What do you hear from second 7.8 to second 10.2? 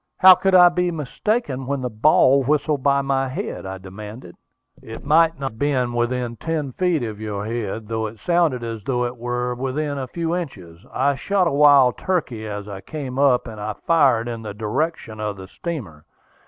though it sounded as though it were within a